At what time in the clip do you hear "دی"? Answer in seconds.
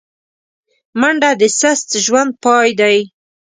2.79-2.97